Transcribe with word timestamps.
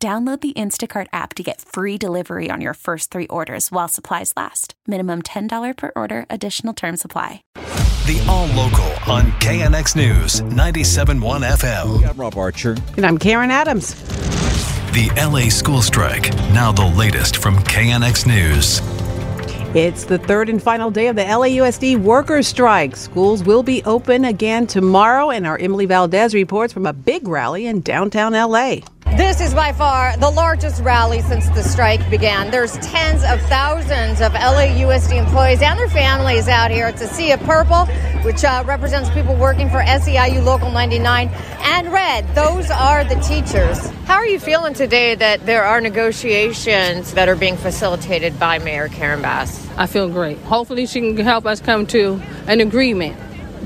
Download 0.00 0.40
the 0.40 0.52
Instacart 0.52 1.08
app 1.12 1.34
to 1.34 1.42
get 1.42 1.60
free 1.60 1.98
delivery 1.98 2.50
on 2.52 2.60
your 2.60 2.74
first 2.74 3.10
three 3.10 3.26
orders 3.26 3.72
while 3.72 3.88
supplies 3.88 4.32
last. 4.36 4.74
Minimum 4.86 5.22
$10 5.22 5.76
per 5.76 5.90
order, 5.96 6.24
additional 6.30 6.72
term 6.72 6.96
supply. 6.96 7.42
The 7.54 8.24
All 8.28 8.46
Local 8.46 8.84
on 9.12 9.32
KNX 9.40 9.96
News 9.96 10.40
97.1 10.42 11.20
FM. 11.44 12.08
I'm 12.08 12.16
Rob 12.16 12.36
Archer. 12.36 12.76
And 12.96 13.04
I'm 13.04 13.18
Karen 13.18 13.50
Adams. 13.50 13.96
The 14.92 15.10
LA 15.16 15.48
school 15.48 15.82
strike, 15.82 16.32
now 16.52 16.70
the 16.70 16.86
latest 16.86 17.38
from 17.38 17.56
KNX 17.56 18.24
News. 18.24 18.80
It's 19.74 20.04
the 20.04 20.16
third 20.16 20.48
and 20.48 20.62
final 20.62 20.90
day 20.90 21.08
of 21.08 21.16
the 21.16 21.24
LAUSD 21.24 21.98
workers' 21.98 22.46
strike. 22.46 22.96
Schools 22.96 23.42
will 23.42 23.62
be 23.62 23.82
open 23.84 24.24
again 24.24 24.66
tomorrow, 24.66 25.30
and 25.30 25.46
our 25.46 25.58
Emily 25.58 25.84
Valdez 25.84 26.34
reports 26.34 26.72
from 26.72 26.86
a 26.86 26.94
big 26.94 27.28
rally 27.28 27.66
in 27.66 27.82
downtown 27.82 28.32
LA. 28.32 28.76
This 29.18 29.40
is 29.40 29.52
by 29.52 29.72
far 29.72 30.16
the 30.16 30.30
largest 30.30 30.80
rally 30.80 31.22
since 31.22 31.48
the 31.48 31.64
strike 31.64 32.08
began. 32.08 32.52
There's 32.52 32.78
tens 32.78 33.24
of 33.24 33.40
thousands 33.48 34.20
of 34.20 34.30
LAUSD 34.30 35.18
employees 35.18 35.60
and 35.60 35.76
their 35.76 35.88
families 35.88 36.46
out 36.46 36.70
here. 36.70 36.86
It's 36.86 37.02
a 37.02 37.08
sea 37.08 37.32
of 37.32 37.40
purple, 37.40 37.86
which 38.22 38.44
uh, 38.44 38.62
represents 38.64 39.10
people 39.10 39.34
working 39.34 39.70
for 39.70 39.82
SEIU 39.82 40.44
Local 40.44 40.70
99, 40.70 41.30
and 41.30 41.92
red, 41.92 42.32
those 42.36 42.70
are 42.70 43.02
the 43.02 43.16
teachers. 43.16 43.90
How 44.06 44.14
are 44.14 44.26
you 44.26 44.38
feeling 44.38 44.72
today 44.72 45.16
that 45.16 45.44
there 45.44 45.64
are 45.64 45.80
negotiations 45.80 47.14
that 47.14 47.28
are 47.28 47.34
being 47.34 47.56
facilitated 47.56 48.38
by 48.38 48.60
Mayor 48.60 48.86
Karen 48.86 49.20
Bass? 49.20 49.68
I 49.76 49.88
feel 49.88 50.08
great. 50.08 50.38
Hopefully, 50.42 50.86
she 50.86 51.00
can 51.00 51.16
help 51.16 51.44
us 51.44 51.60
come 51.60 51.88
to 51.88 52.22
an 52.46 52.60
agreement 52.60 53.16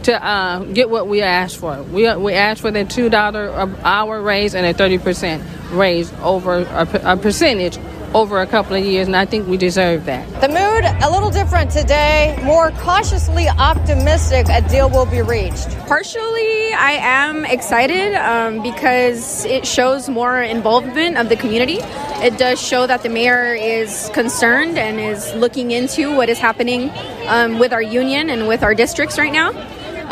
to 0.04 0.24
uh, 0.24 0.60
get 0.64 0.90
what 0.90 1.06
we 1.06 1.22
asked 1.22 1.56
for. 1.56 1.82
We, 1.82 2.14
we 2.16 2.34
asked 2.34 2.60
for 2.60 2.70
the 2.70 2.84
$2 2.84 3.62
an 3.62 3.76
hour 3.84 4.20
raise 4.20 4.54
and 4.54 4.66
a 4.66 4.74
30% 4.74 5.42
raise 5.72 6.12
over 6.20 6.58
a, 6.58 7.12
a 7.12 7.16
percentage 7.16 7.78
over 8.14 8.40
a 8.40 8.46
couple 8.46 8.76
of 8.76 8.84
years, 8.84 9.06
and 9.06 9.16
I 9.16 9.24
think 9.24 9.48
we 9.48 9.56
deserve 9.56 10.04
that. 10.04 10.28
The 10.40 10.48
mood 10.48 10.84
a 11.02 11.10
little 11.10 11.30
different 11.30 11.70
today, 11.70 12.38
more 12.42 12.70
cautiously 12.72 13.48
optimistic 13.48 14.46
a 14.50 14.60
deal 14.68 14.90
will 14.90 15.06
be 15.06 15.22
reached. 15.22 15.70
Partially, 15.86 16.72
I 16.74 16.98
am 17.00 17.44
excited 17.44 18.14
um, 18.14 18.62
because 18.62 19.44
it 19.44 19.66
shows 19.66 20.08
more 20.08 20.42
involvement 20.42 21.16
of 21.16 21.28
the 21.28 21.36
community. 21.36 21.78
It 22.22 22.38
does 22.38 22.60
show 22.60 22.86
that 22.86 23.02
the 23.02 23.08
mayor 23.08 23.54
is 23.54 24.10
concerned 24.12 24.78
and 24.78 25.00
is 25.00 25.32
looking 25.34 25.70
into 25.70 26.14
what 26.14 26.28
is 26.28 26.38
happening 26.38 26.90
um, 27.28 27.58
with 27.58 27.72
our 27.72 27.82
union 27.82 28.30
and 28.30 28.46
with 28.46 28.62
our 28.62 28.74
districts 28.74 29.18
right 29.18 29.32
now. 29.32 29.52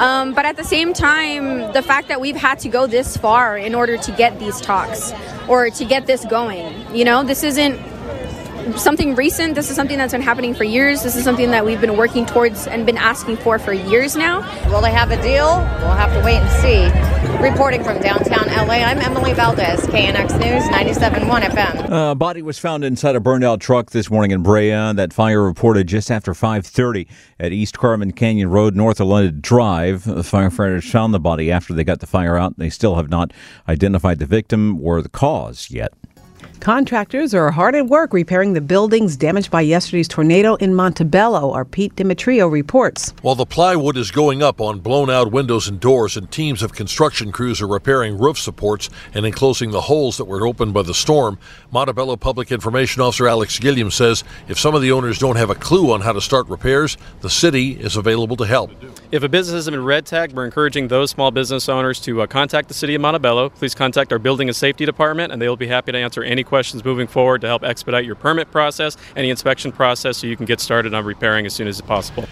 Um, 0.00 0.32
but 0.32 0.46
at 0.46 0.56
the 0.56 0.64
same 0.64 0.94
time, 0.94 1.72
the 1.74 1.82
fact 1.82 2.08
that 2.08 2.22
we've 2.22 2.34
had 2.34 2.58
to 2.60 2.70
go 2.70 2.86
this 2.86 3.18
far 3.18 3.58
in 3.58 3.74
order 3.74 3.98
to 3.98 4.12
get 4.12 4.38
these 4.38 4.58
talks 4.58 5.12
or 5.46 5.68
to 5.68 5.84
get 5.84 6.06
this 6.06 6.24
going, 6.24 6.96
you 6.96 7.04
know, 7.04 7.22
this 7.22 7.42
isn't 7.44 7.78
something 8.78 9.14
recent. 9.14 9.54
This 9.54 9.68
is 9.68 9.76
something 9.76 9.98
that's 9.98 10.12
been 10.12 10.22
happening 10.22 10.54
for 10.54 10.64
years. 10.64 11.02
This 11.02 11.16
is 11.16 11.24
something 11.24 11.50
that 11.50 11.66
we've 11.66 11.82
been 11.82 11.98
working 11.98 12.24
towards 12.24 12.66
and 12.66 12.86
been 12.86 12.96
asking 12.96 13.36
for 13.38 13.58
for 13.58 13.74
years 13.74 14.16
now. 14.16 14.40
Will 14.70 14.80
they 14.80 14.90
have 14.90 15.10
a 15.10 15.20
deal? 15.22 15.58
We'll 15.80 15.96
have 15.96 16.14
to 16.14 16.24
wait 16.24 16.38
and 16.38 16.50
see. 16.62 17.09
Reporting 17.40 17.82
from 17.82 17.98
downtown 18.00 18.48
LA, 18.48 18.74
I'm 18.74 18.98
Emily 18.98 19.32
Valdez, 19.32 19.80
KNX 19.86 20.38
News 20.38 20.62
97.1 20.64 21.40
FM. 21.40 22.10
A 22.10 22.14
body 22.14 22.42
was 22.42 22.58
found 22.58 22.84
inside 22.84 23.16
a 23.16 23.20
burned 23.20 23.44
out 23.44 23.60
truck 23.60 23.90
this 23.90 24.10
morning 24.10 24.30
in 24.30 24.42
Brea. 24.42 24.92
That 24.92 25.14
fire 25.14 25.42
reported 25.42 25.86
just 25.86 26.10
after 26.10 26.34
5:30 26.34 27.06
at 27.38 27.52
East 27.52 27.78
Carbon 27.78 28.12
Canyon 28.12 28.50
Road, 28.50 28.76
north 28.76 29.00
of 29.00 29.06
London 29.06 29.38
Drive. 29.40 30.04
The 30.04 30.16
firefighters 30.16 30.90
found 30.90 31.14
the 31.14 31.20
body 31.20 31.50
after 31.50 31.72
they 31.72 31.82
got 31.82 32.00
the 32.00 32.06
fire 32.06 32.36
out. 32.36 32.58
They 32.58 32.68
still 32.68 32.96
have 32.96 33.08
not 33.08 33.32
identified 33.66 34.18
the 34.18 34.26
victim 34.26 34.78
or 34.84 35.00
the 35.00 35.08
cause 35.08 35.68
yet. 35.70 35.94
Contractors 36.60 37.32
are 37.32 37.50
hard 37.50 37.74
at 37.74 37.86
work 37.86 38.12
repairing 38.12 38.52
the 38.52 38.60
buildings 38.60 39.16
damaged 39.16 39.50
by 39.50 39.62
yesterday's 39.62 40.06
tornado 40.06 40.56
in 40.56 40.74
Montebello. 40.74 41.52
Our 41.52 41.64
Pete 41.64 41.96
Demetrio 41.96 42.48
reports. 42.48 43.14
While 43.22 43.34
the 43.34 43.46
plywood 43.46 43.96
is 43.96 44.10
going 44.10 44.42
up 44.42 44.60
on 44.60 44.80
blown 44.80 45.08
out 45.08 45.32
windows 45.32 45.68
and 45.68 45.80
doors, 45.80 46.18
and 46.18 46.30
teams 46.30 46.62
of 46.62 46.74
construction 46.74 47.32
crews 47.32 47.62
are 47.62 47.66
repairing 47.66 48.18
roof 48.18 48.38
supports 48.38 48.90
and 49.14 49.24
enclosing 49.24 49.70
the 49.70 49.80
holes 49.80 50.18
that 50.18 50.26
were 50.26 50.46
opened 50.46 50.74
by 50.74 50.82
the 50.82 50.92
storm, 50.92 51.38
Montebello 51.70 52.16
Public 52.16 52.52
Information 52.52 53.00
Officer 53.00 53.26
Alex 53.26 53.58
Gilliam 53.58 53.90
says 53.90 54.22
if 54.46 54.58
some 54.58 54.74
of 54.74 54.82
the 54.82 54.92
owners 54.92 55.18
don't 55.18 55.36
have 55.36 55.48
a 55.48 55.54
clue 55.54 55.90
on 55.90 56.02
how 56.02 56.12
to 56.12 56.20
start 56.20 56.46
repairs, 56.48 56.98
the 57.22 57.30
city 57.30 57.72
is 57.72 57.96
available 57.96 58.36
to 58.36 58.44
help. 58.44 58.70
If 59.10 59.22
a 59.22 59.30
business 59.30 59.54
has 59.54 59.70
been 59.70 59.82
red 59.82 60.04
tagged, 60.04 60.34
we're 60.34 60.44
encouraging 60.44 60.88
those 60.88 61.10
small 61.10 61.30
business 61.30 61.70
owners 61.70 62.00
to 62.00 62.20
uh, 62.20 62.26
contact 62.26 62.68
the 62.68 62.74
city 62.74 62.94
of 62.94 63.00
Montebello. 63.00 63.48
Please 63.48 63.74
contact 63.74 64.12
our 64.12 64.18
building 64.18 64.50
and 64.50 64.56
safety 64.56 64.84
department, 64.84 65.32
and 65.32 65.40
they 65.40 65.48
will 65.48 65.56
be 65.56 65.66
happy 65.66 65.90
to 65.90 65.98
answer 65.98 66.22
any 66.22 66.44
questions 66.50 66.84
moving 66.84 67.06
forward 67.06 67.40
to 67.40 67.46
help 67.46 67.62
expedite 67.62 68.04
your 68.04 68.16
permit 68.16 68.50
process, 68.50 68.98
any 69.16 69.30
inspection 69.30 69.72
process, 69.72 70.18
so 70.18 70.26
you 70.26 70.36
can 70.36 70.44
get 70.44 70.60
started 70.60 70.92
on 70.92 71.04
repairing 71.04 71.46
as 71.46 71.54
soon 71.54 71.68
as 71.68 71.80
possible. 71.80 72.26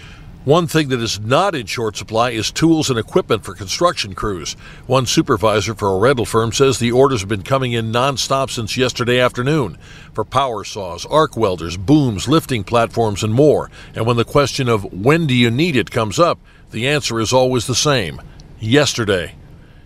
One 0.45 0.67
thing 0.67 0.89
that 0.89 0.99
is 0.99 1.19
not 1.19 1.53
in 1.53 1.65
short 1.65 1.97
supply 1.97 2.31
is 2.31 2.51
tools 2.51 2.89
and 2.89 2.97
equipment 2.97 3.43
for 3.43 3.53
construction 3.53 4.15
crews. 4.15 4.53
One 4.87 5.05
supervisor 5.05 5.75
for 5.75 5.93
a 5.93 5.97
rental 5.97 6.25
firm 6.25 6.51
says 6.51 6.79
the 6.79 6.91
orders 6.91 7.21
have 7.21 7.29
been 7.29 7.43
coming 7.43 7.73
in 7.73 7.91
nonstop 7.91 8.49
since 8.49 8.77
yesterday 8.77 9.19
afternoon 9.19 9.77
for 10.13 10.25
power 10.25 10.63
saws, 10.63 11.05
arc 11.05 11.37
welders, 11.37 11.77
booms, 11.77 12.27
lifting 12.27 12.63
platforms, 12.63 13.23
and 13.23 13.33
more. 13.33 13.69
And 13.95 14.05
when 14.05 14.17
the 14.17 14.25
question 14.25 14.69
of 14.69 14.91
when 14.93 15.27
do 15.27 15.33
you 15.33 15.51
need 15.51 15.75
it 15.75 15.91
comes 15.91 16.19
up, 16.19 16.39
the 16.71 16.87
answer 16.87 17.19
is 17.19 17.33
always 17.33 17.67
the 17.67 17.75
same 17.75 18.21
yesterday. 18.59 19.35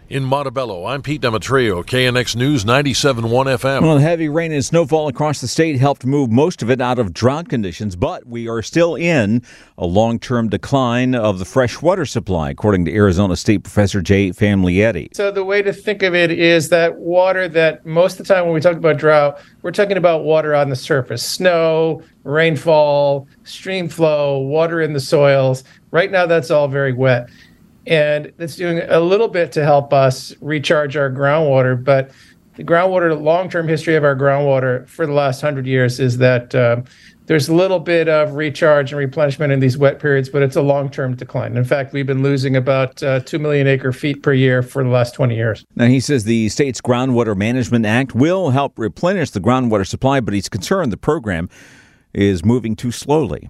In 0.10 0.26
Montebello, 0.26 0.86
I'm 0.86 1.02
Pete 1.02 1.22
Demetrio, 1.22 1.82
KNX 1.82 2.36
News 2.36 2.66
97.1 2.66 3.24
FM. 3.24 3.84
Well, 3.84 4.00
heavy 4.00 4.28
rain 4.28 4.52
and 4.52 4.64
snowfall 4.64 5.08
across 5.08 5.40
the 5.40 5.48
state 5.48 5.80
helped 5.80 6.06
move 6.06 6.30
most 6.30 6.62
of 6.62 6.70
it 6.70 6.82
out 6.82 7.00
of 7.00 7.14
drought 7.14 7.48
conditions, 7.48 7.96
but 7.96 8.28
we 8.28 8.50
are 8.50 8.62
still 8.62 8.96
in 8.96 9.42
a 9.78 9.86
long 9.86 10.20
term 10.20 10.50
decline 10.50 11.16
of 11.16 11.40
the 11.40 11.46
fresh 11.46 11.82
water 11.82 12.06
supply, 12.06 12.50
according 12.50 12.84
to 12.86 12.94
Arizona 12.94 13.38
State 13.38 13.64
Professor 13.64 14.02
Jay 14.02 14.32
Famiglietti. 14.32 15.16
So, 15.16 15.32
the 15.32 15.46
way 15.46 15.62
to 15.62 15.72
think 15.72 16.04
of 16.04 16.14
it 16.14 16.32
is 16.32 16.68
that 16.68 16.98
water 16.98 17.48
that 17.48 17.86
most 17.86 18.20
of 18.20 18.28
the 18.28 18.34
time 18.34 18.44
when 18.44 18.54
we 18.54 18.60
talk 18.60 18.76
about 18.76 18.98
drought, 18.98 19.40
we're 19.62 19.72
talking 19.72 19.98
about 19.98 20.26
water 20.26 20.54
on 20.54 20.70
the 20.70 20.76
surface 20.76 21.24
snow, 21.24 22.04
rainfall, 22.26 23.26
stream 23.46 23.88
flow, 23.88 24.40
water 24.40 24.82
in 24.82 24.92
the 24.92 25.00
soils. 25.00 25.64
Right 25.92 26.12
now, 26.12 26.26
that's 26.26 26.52
all 26.52 26.68
very 26.68 26.92
wet 26.92 27.30
and 27.88 28.32
it's 28.40 28.56
doing 28.56 28.82
a 28.88 29.00
little 29.00 29.28
bit 29.28 29.52
to 29.54 29.64
help 29.64 29.94
us 29.94 30.34
recharge 30.42 30.96
our 30.96 31.10
groundwater. 31.10 31.82
But 31.82 32.12
the 32.56 32.64
groundwater, 32.64 33.20
long-term 33.20 33.68
history 33.68 33.96
of 33.96 34.04
our 34.04 34.16
groundwater 34.16 34.88
for 34.88 35.06
the 35.06 35.14
last 35.14 35.42
hundred 35.42 35.66
years 35.66 36.00
is 36.00 36.18
that 36.20 36.54
um, 36.54 36.86
there's 37.26 37.48
a 37.48 37.56
little 37.56 37.80
bit 37.80 38.08
of 38.08 38.34
recharge 38.34 38.92
and 38.92 39.00
replenishment 39.00 39.52
in 39.52 39.60
these 39.60 39.78
wet 39.78 40.00
periods, 40.00 40.30
but 40.30 40.44
it's 40.44 40.56
a 40.56 40.62
long-term 40.62 41.16
decline. 41.16 41.58
In 41.58 41.64
fact, 41.64 41.94
we've 41.94 42.06
been 42.06 42.22
losing 42.22 42.56
about 42.56 43.02
uh, 43.02 43.22
two 43.22 43.40
million 43.40 43.66
acre 43.66 43.92
feet 43.92 44.22
per 44.22 44.34
year 44.34 44.62
for 44.62 44.84
the 44.84 44.90
last 44.90 45.16
20 45.16 45.36
years. 45.36 45.66
Now 45.76 45.86
he 45.86 46.00
says 46.00 46.26
the 46.26 46.50
state's 46.50 46.82
Groundwater 46.82 47.36
Management 47.36 47.86
Act 47.86 48.14
will 48.14 48.52
help 48.52 48.78
replenish 48.78 49.32
the 49.32 49.40
groundwater 49.40 49.88
supply, 49.88 50.20
but 50.20 50.34
he's 50.34 50.50
concerned 50.50 50.92
the 50.92 50.98
program 50.98 51.50
is 52.14 52.46
moving 52.46 52.76
too 52.76 52.92
slowly. 52.92 53.50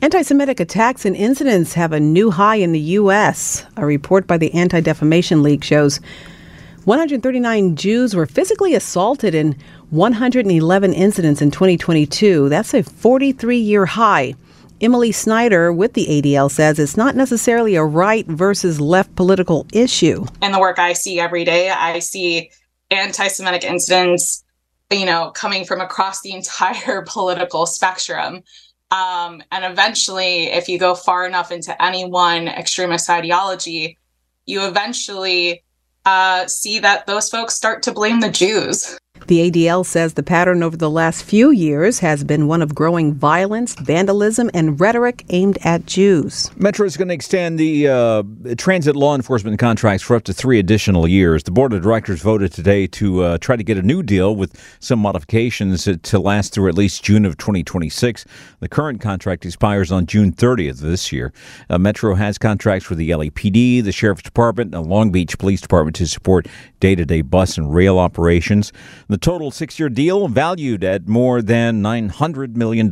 Anti 0.00 0.22
Semitic 0.22 0.60
attacks 0.60 1.04
and 1.04 1.16
incidents 1.16 1.74
have 1.74 1.92
a 1.92 2.00
new 2.00 2.30
high 2.30 2.56
in 2.56 2.72
the 2.72 2.80
U.S. 2.80 3.64
A 3.76 3.86
report 3.86 4.26
by 4.26 4.36
the 4.36 4.52
Anti 4.54 4.80
Defamation 4.80 5.42
League 5.42 5.64
shows 5.64 6.00
139 6.84 7.76
Jews 7.76 8.16
were 8.16 8.26
physically 8.26 8.74
assaulted 8.74 9.34
in 9.34 9.56
111 9.90 10.92
incidents 10.92 11.40
in 11.40 11.50
2022. 11.50 12.48
That's 12.48 12.74
a 12.74 12.82
43 12.82 13.56
year 13.56 13.86
high. 13.86 14.34
Emily 14.80 15.12
Snyder 15.12 15.72
with 15.72 15.92
the 15.92 16.06
ADL 16.06 16.50
says 16.50 16.80
it's 16.80 16.96
not 16.96 17.14
necessarily 17.14 17.76
a 17.76 17.84
right 17.84 18.26
versus 18.26 18.80
left 18.80 19.14
political 19.14 19.64
issue. 19.72 20.26
In 20.42 20.50
the 20.50 20.58
work 20.58 20.80
I 20.80 20.92
see 20.92 21.20
every 21.20 21.44
day, 21.44 21.70
I 21.70 22.00
see 22.00 22.50
anti 22.90 23.28
Semitic 23.28 23.62
incidents, 23.62 24.42
you 24.90 25.06
know, 25.06 25.30
coming 25.30 25.64
from 25.64 25.80
across 25.80 26.20
the 26.22 26.32
entire 26.32 27.02
political 27.06 27.66
spectrum. 27.66 28.42
Um, 28.92 29.42
and 29.50 29.64
eventually, 29.64 30.44
if 30.52 30.68
you 30.68 30.78
go 30.78 30.94
far 30.94 31.26
enough 31.26 31.50
into 31.50 31.82
any 31.82 32.04
one 32.04 32.46
extremist 32.46 33.08
ideology, 33.08 33.96
you 34.44 34.66
eventually 34.66 35.64
uh, 36.04 36.46
see 36.46 36.78
that 36.80 37.06
those 37.06 37.30
folks 37.30 37.54
start 37.54 37.82
to 37.84 37.92
blame 37.92 38.20
the 38.20 38.30
Jews. 38.30 38.98
The 39.32 39.50
ADL 39.50 39.86
says 39.86 40.12
the 40.12 40.22
pattern 40.22 40.62
over 40.62 40.76
the 40.76 40.90
last 40.90 41.24
few 41.24 41.50
years 41.50 42.00
has 42.00 42.22
been 42.22 42.48
one 42.48 42.60
of 42.60 42.74
growing 42.74 43.14
violence, 43.14 43.74
vandalism, 43.76 44.50
and 44.52 44.78
rhetoric 44.78 45.24
aimed 45.30 45.56
at 45.64 45.86
Jews. 45.86 46.50
Metro 46.58 46.84
is 46.84 46.98
going 46.98 47.08
to 47.08 47.14
extend 47.14 47.58
the 47.58 47.88
uh, 47.88 48.22
transit 48.58 48.94
law 48.94 49.14
enforcement 49.14 49.58
contracts 49.58 50.02
for 50.02 50.16
up 50.16 50.24
to 50.24 50.34
three 50.34 50.58
additional 50.58 51.08
years. 51.08 51.44
The 51.44 51.50
board 51.50 51.72
of 51.72 51.82
directors 51.82 52.20
voted 52.20 52.52
today 52.52 52.86
to 52.88 53.22
uh, 53.22 53.38
try 53.38 53.56
to 53.56 53.64
get 53.64 53.78
a 53.78 53.82
new 53.82 54.02
deal 54.02 54.36
with 54.36 54.54
some 54.80 54.98
modifications 54.98 55.84
to 55.84 56.18
last 56.18 56.52
through 56.52 56.68
at 56.68 56.74
least 56.74 57.02
June 57.02 57.24
of 57.24 57.38
2026. 57.38 58.26
The 58.60 58.68
current 58.68 59.00
contract 59.00 59.46
expires 59.46 59.90
on 59.90 60.04
June 60.04 60.32
30th 60.32 60.72
of 60.72 60.80
this 60.80 61.10
year. 61.10 61.32
Uh, 61.70 61.78
Metro 61.78 62.14
has 62.16 62.36
contracts 62.36 62.90
with 62.90 62.98
the 62.98 63.08
LAPD, 63.08 63.82
the 63.82 63.92
Sheriff's 63.92 64.24
Department, 64.24 64.74
and 64.74 64.86
Long 64.86 65.10
Beach 65.10 65.38
Police 65.38 65.62
Department 65.62 65.96
to 65.96 66.06
support 66.06 66.46
day 66.80 66.94
to 66.94 67.06
day 67.06 67.22
bus 67.22 67.56
and 67.56 67.72
rail 67.72 67.98
operations. 67.98 68.74
The 69.08 69.21
total 69.22 69.52
six 69.52 69.78
year 69.78 69.88
deal 69.88 70.26
valued 70.28 70.82
at 70.82 71.06
more 71.06 71.40
than 71.40 71.80
$900 71.80 72.56
million. 72.56 72.90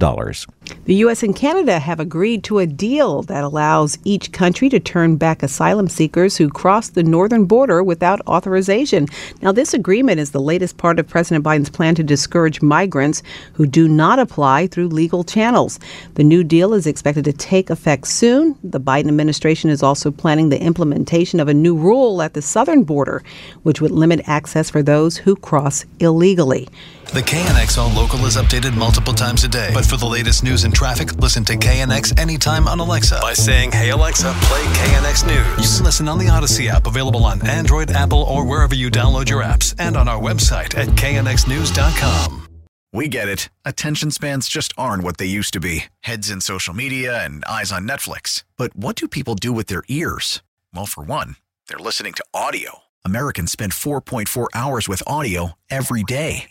The 0.84 0.94
U.S. 0.96 1.22
and 1.22 1.36
Canada 1.36 1.78
have 1.78 2.00
agreed 2.00 2.42
to 2.44 2.58
a 2.58 2.66
deal 2.66 3.22
that 3.22 3.44
allows 3.44 3.98
each 4.04 4.32
country 4.32 4.68
to 4.70 4.80
turn 4.80 5.16
back 5.16 5.42
asylum 5.42 5.88
seekers 5.88 6.36
who 6.36 6.48
cross 6.48 6.88
the 6.88 7.02
northern 7.02 7.44
border 7.44 7.82
without 7.82 8.20
authorization. 8.26 9.06
Now, 9.42 9.52
this 9.52 9.74
agreement 9.74 10.20
is 10.20 10.32
the 10.32 10.40
latest 10.40 10.78
part 10.78 10.98
of 10.98 11.08
President 11.08 11.44
Biden's 11.44 11.70
plan 11.70 11.94
to 11.96 12.02
discourage 12.02 12.62
migrants 12.62 13.22
who 13.52 13.66
do 13.66 13.88
not 13.88 14.18
apply 14.18 14.66
through 14.66 14.88
legal 14.88 15.24
channels. 15.24 15.78
The 16.14 16.24
new 16.24 16.42
deal 16.42 16.74
is 16.74 16.86
expected 16.86 17.24
to 17.24 17.32
take 17.32 17.70
effect 17.70 18.06
soon. 18.06 18.56
The 18.64 18.80
Biden 18.80 19.08
administration 19.08 19.70
is 19.70 19.82
also 19.82 20.10
planning 20.10 20.48
the 20.48 20.62
implementation 20.62 21.40
of 21.40 21.48
a 21.48 21.54
new 21.54 21.76
rule 21.76 22.22
at 22.22 22.34
the 22.34 22.42
southern 22.42 22.84
border, 22.84 23.22
which 23.62 23.80
would 23.80 23.90
limit 23.90 24.28
access 24.28 24.70
for 24.70 24.82
those 24.82 25.16
who 25.16 25.36
cross 25.36 25.84
illegally. 26.00 26.68
The 27.10 27.22
KNX 27.22 27.76
All 27.76 27.90
Local 27.90 28.24
is 28.26 28.36
updated 28.36 28.76
multiple 28.76 29.12
times 29.12 29.42
a 29.42 29.48
day. 29.48 29.72
But 29.74 29.84
for 29.84 29.96
the 29.96 30.06
latest 30.06 30.44
news 30.44 30.62
and 30.62 30.72
traffic, 30.72 31.12
listen 31.16 31.44
to 31.46 31.54
KNX 31.54 32.16
anytime 32.16 32.68
on 32.68 32.78
Alexa 32.78 33.18
by 33.20 33.32
saying, 33.32 33.72
Hey 33.72 33.90
Alexa, 33.90 34.32
play 34.42 34.62
KNX 34.62 35.26
News. 35.26 35.72
You 35.72 35.76
can 35.78 35.84
listen 35.84 36.06
on 36.06 36.18
the 36.18 36.26
Audacy 36.26 36.68
app, 36.68 36.86
available 36.86 37.24
on 37.24 37.44
Android, 37.44 37.90
Apple, 37.90 38.22
or 38.22 38.44
wherever 38.44 38.76
you 38.76 38.92
download 38.92 39.28
your 39.28 39.42
apps, 39.42 39.74
and 39.76 39.96
on 39.96 40.06
our 40.06 40.20
website 40.20 40.78
at 40.78 40.86
knxnews.com. 40.86 42.46
We 42.92 43.08
get 43.08 43.26
it. 43.26 43.48
Attention 43.64 44.12
spans 44.12 44.46
just 44.48 44.72
aren't 44.78 45.02
what 45.02 45.16
they 45.18 45.26
used 45.26 45.52
to 45.54 45.60
be 45.60 45.86
heads 46.02 46.30
in 46.30 46.40
social 46.40 46.74
media 46.74 47.24
and 47.24 47.44
eyes 47.44 47.72
on 47.72 47.88
Netflix. 47.88 48.44
But 48.56 48.76
what 48.76 48.94
do 48.94 49.08
people 49.08 49.34
do 49.34 49.52
with 49.52 49.66
their 49.66 49.82
ears? 49.88 50.42
Well, 50.72 50.86
for 50.86 51.02
one, 51.02 51.34
they're 51.66 51.78
listening 51.78 52.12
to 52.14 52.24
audio. 52.32 52.82
Americans 53.04 53.50
spend 53.50 53.72
4.4 53.72 54.46
hours 54.54 54.88
with 54.88 55.02
audio 55.08 55.54
every 55.70 56.04
day. 56.04 56.50